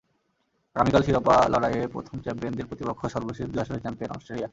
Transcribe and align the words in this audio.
আগামীকাল 0.75 1.01
শিরোপা 1.05 1.35
লড়াইয়ে 1.53 1.83
প্রথম 1.87 2.15
চ্যাম্পিয়নদের 2.23 2.67
প্রতিপক্ষ 2.69 3.01
সর্বশেষ 3.15 3.45
দুই 3.51 3.61
আসরের 3.63 3.83
চ্যাম্পিয়ন 3.83 4.11
অস্ট্রেলিয়া। 4.15 4.49